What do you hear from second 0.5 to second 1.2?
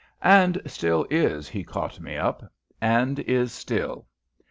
is still,"